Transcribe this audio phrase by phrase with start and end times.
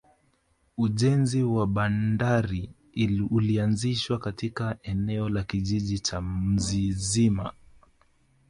[0.77, 2.69] ujenzi wa bandari
[3.31, 7.53] ulianzishwa katika eneo la kijiji cha mzizima